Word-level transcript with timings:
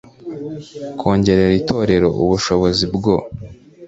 kongerera 0.99 1.53
itorero 1.61 2.07
ubushobozi 2.23 2.85
bwo 2.95 3.15